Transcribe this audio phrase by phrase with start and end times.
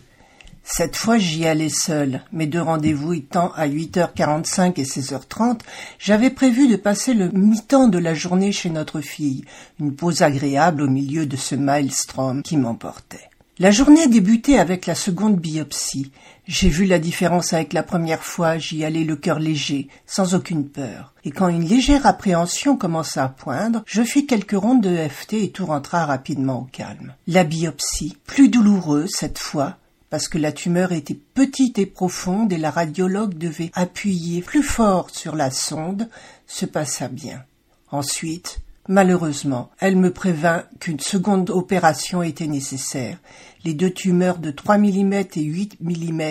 [0.77, 5.60] Cette fois, j'y allais seul, mes deux rendez-vous étant à 8h45 et 16h30,
[5.98, 9.46] j'avais prévu de passer le mi-temps de la journée chez notre fille,
[9.80, 13.30] une pause agréable au milieu de ce maelstrom qui m'emportait.
[13.58, 16.12] La journée débutait avec la seconde biopsie.
[16.46, 20.68] J'ai vu la différence avec la première fois, j'y allais le cœur léger, sans aucune
[20.68, 21.14] peur.
[21.24, 25.51] Et quand une légère appréhension commença à poindre, je fis quelques rondes de FT et
[25.52, 27.14] tout rentra rapidement au calme.
[27.27, 29.78] La biopsie, plus douloureuse cette fois,
[30.11, 35.11] parce que la tumeur était petite et profonde et la radiologue devait appuyer plus fort
[35.11, 36.08] sur la sonde,
[36.46, 37.44] se passa bien.
[37.90, 43.18] Ensuite, Malheureusement, elle me prévint qu'une seconde opération était nécessaire,
[43.64, 46.22] les deux tumeurs de 3 mm et 8 mm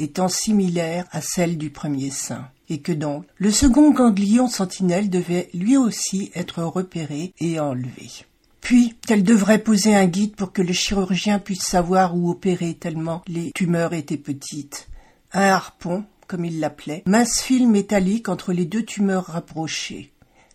[0.00, 5.48] étant similaires à celles du premier sein, et que donc le second ganglion sentinelle devait
[5.54, 8.10] lui aussi être repéré et enlevé.
[8.62, 13.20] Puis, qu'elle devrait poser un guide pour que le chirurgien puisse savoir où opérer tellement
[13.26, 14.88] les tumeurs étaient petites.
[15.34, 20.12] Un harpon, comme il l'appelait, mince fil métallique entre les deux tumeurs rapprochées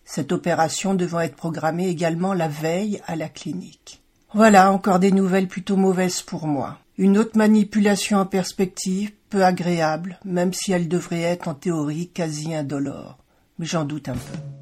[0.08, 4.02] cette opération devant être programmée également la veille à la clinique.
[4.32, 6.78] Voilà encore des nouvelles plutôt mauvaises pour moi.
[6.96, 12.54] Une autre manipulation en perspective, peu agréable, même si elle devrait être en théorie quasi
[12.54, 13.18] indolore.
[13.58, 14.57] Mais j'en doute un peu.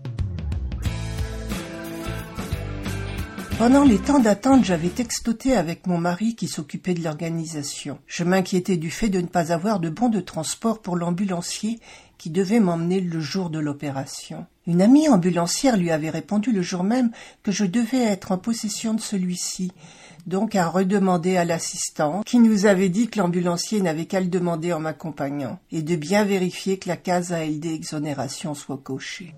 [3.59, 7.99] Pendant les temps d'attente, j'avais textoté avec mon mari qui s'occupait de l'organisation.
[8.07, 11.81] Je m'inquiétais du fait de ne pas avoir de bon de transport pour l'ambulancier
[12.19, 14.45] qui devait m'emmener le jour de l'opération.
[14.67, 17.11] Une amie ambulancière lui avait répondu le jour même
[17.43, 19.73] que je devais être en possession de celui-ci,
[20.27, 24.75] donc à redemander à l'assistant, qui nous avait dit que l'ambulancier n'avait qu'à le demander
[24.75, 29.35] en m'accompagnant, et de bien vérifier que la case ALD exonération soit cochée.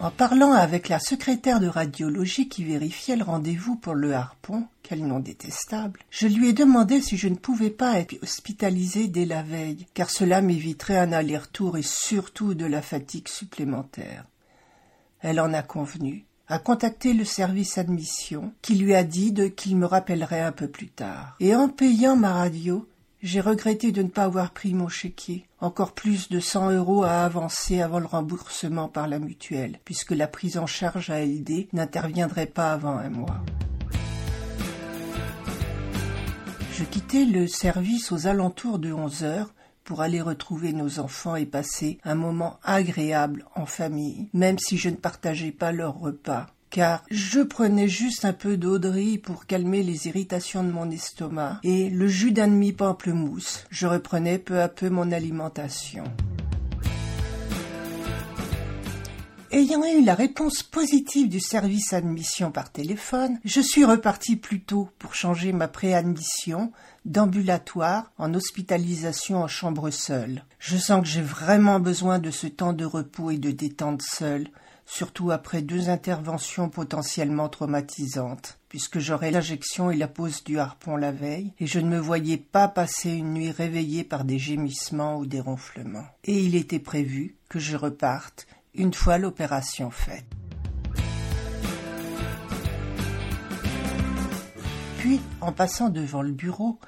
[0.00, 5.06] En parlant avec la secrétaire de radiologie qui vérifiait le rendez-vous pour le harpon, quel
[5.06, 9.42] nom détestable, je lui ai demandé si je ne pouvais pas être hospitalisée dès la
[9.42, 14.24] veille, car cela m'éviterait un aller-retour et surtout de la fatigue supplémentaire.
[15.20, 19.84] Elle en a convenu, a contacté le service admission, qui lui a dit qu'il me
[19.84, 21.36] rappellerait un peu plus tard.
[21.40, 22.88] Et en payant ma radio,
[23.22, 25.46] j'ai regretté de ne pas avoir pris mon chéquier.
[25.60, 30.26] Encore plus de cent euros à avancer avant le remboursement par la mutuelle, puisque la
[30.26, 33.44] prise en charge à LD n'interviendrait pas avant un mois.
[36.72, 39.52] Je quittai le service aux alentours de onze heures
[39.84, 44.88] pour aller retrouver nos enfants et passer un moment agréable en famille, même si je
[44.88, 50.06] ne partageais pas leur repas car je prenais juste un peu d'eau-de-riz pour calmer les
[50.06, 53.64] irritations de mon estomac et le jus d'un demi-pamplemousse.
[53.70, 56.04] Je reprenais peu à peu mon alimentation.
[59.52, 64.88] Ayant eu la réponse positive du service admission par téléphone, je suis reparti plus tôt
[65.00, 66.70] pour changer ma préadmission
[67.04, 70.44] d'ambulatoire en hospitalisation en chambre seule.
[70.60, 74.46] Je sens que j'ai vraiment besoin de ce temps de repos et de détente seule,
[74.90, 78.58] surtout après deux interventions potentiellement traumatisantes.
[78.68, 82.36] puisque j'aurais l'injection et la pose du harpon la veille, et je ne me voyais
[82.36, 86.06] pas passer une nuit réveillée par des gémissements ou des ronflements.
[86.22, 90.24] Et il était prévu que je reparte une fois l'opération faite.
[94.98, 96.78] Puis, en passant devant le bureau,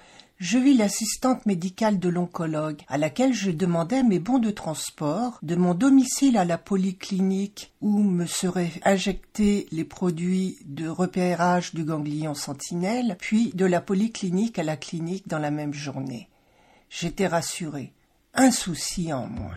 [0.42, 5.54] je vis l'assistante médicale de l'oncologue, à laquelle je demandais mes bons de transport de
[5.54, 12.34] mon domicile à la polyclinique où me seraient injectés les produits de repérage du ganglion
[12.34, 16.28] sentinelle, puis de la polyclinique à la clinique dans la même journée.
[16.90, 17.92] J'étais rassuré.
[18.34, 19.54] Un souci en moins.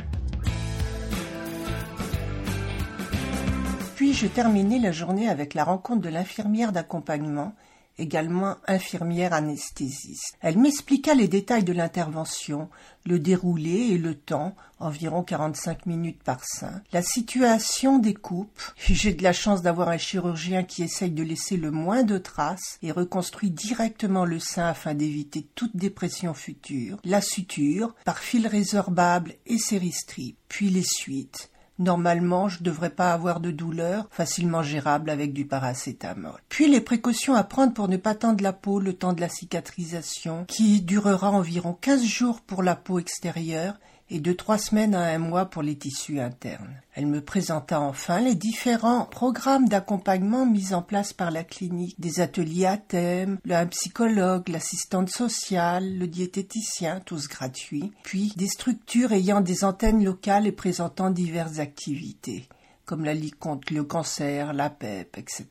[3.96, 7.56] Puis je terminai la journée avec la rencontre de l'infirmière d'accompagnement
[7.98, 10.38] également infirmière anesthésiste.
[10.42, 12.70] Elle m'expliqua les détails de l'intervention,
[13.06, 18.62] le déroulé et le temps, environ 45 minutes par sein, la situation des coupes.
[18.78, 22.78] J'ai de la chance d'avoir un chirurgien qui essaye de laisser le moins de traces
[22.82, 29.36] et reconstruit directement le sein afin d'éviter toute dépression future, la suture par fil résorbable
[29.46, 35.34] et séristrip, puis les suites, Normalement, je devrais pas avoir de douleur, facilement gérable avec
[35.34, 36.40] du paracétamol.
[36.48, 39.30] Puis les précautions à prendre pour ne pas tendre la peau le temps de la
[39.30, 43.76] cicatrisation, qui durera environ 15 jours pour la peau extérieure
[44.10, 46.82] et de trois semaines à un mois pour les tissus internes.
[46.94, 52.20] Elle me présenta enfin les différents programmes d'accompagnement mis en place par la clinique, des
[52.20, 59.42] ateliers à thème, le psychologue, l'assistante sociale, le diététicien, tous gratuits, puis des structures ayant
[59.42, 62.48] des antennes locales et présentant diverses activités
[62.86, 63.36] comme la Ligue
[63.72, 65.46] le cancer, la PEP, etc.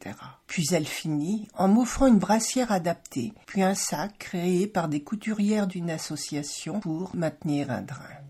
[0.47, 5.67] Puis elle finit en m'offrant une brassière adaptée, puis un sac créé par des couturières
[5.67, 8.24] d'une association pour maintenir un drain.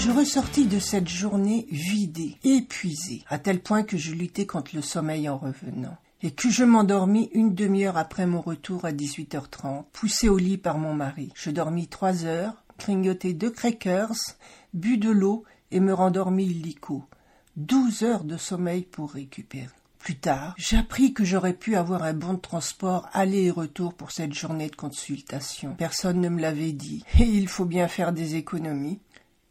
[0.00, 4.82] Je ressortis de cette journée vidée, épuisée, à tel point que je luttais contre le
[4.82, 10.28] sommeil en revenant et que je m'endormis une demi-heure après mon retour à 18h30, poussé
[10.28, 11.32] au lit par mon mari.
[11.34, 14.14] Je dormis trois heures, grignotai deux crackers,
[14.72, 17.04] bu de l'eau et me rendormis illico.
[17.56, 19.68] Douze heures de sommeil pour récupérer.
[19.98, 24.12] Plus tard, j'appris que j'aurais pu avoir un bon de transport aller et retour pour
[24.12, 25.74] cette journée de consultation.
[25.76, 29.00] Personne ne me l'avait dit, et il faut bien faire des économies.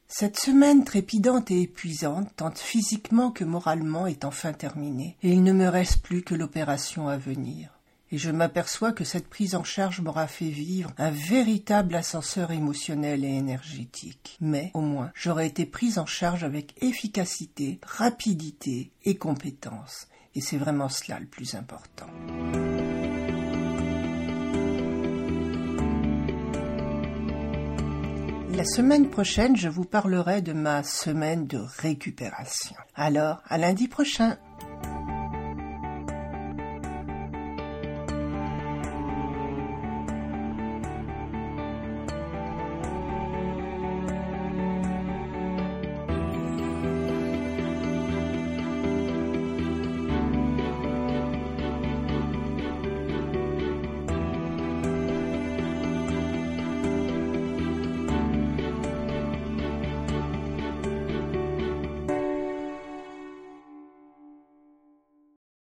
[0.10, 5.52] Cette semaine trépidante et épuisante, tant physiquement que moralement, est enfin terminée, et il ne
[5.52, 7.78] me reste plus que l'opération à venir.
[8.12, 13.26] Et je m'aperçois que cette prise en charge m'aura fait vivre un véritable ascenseur émotionnel
[13.26, 14.38] et énergétique.
[14.40, 20.08] Mais, au moins, j'aurais été prise en charge avec efficacité, rapidité et compétence.
[20.36, 22.08] Et c'est vraiment cela le plus important.
[28.58, 32.76] La semaine prochaine, je vous parlerai de ma semaine de récupération.
[32.96, 34.38] Alors, à lundi prochain.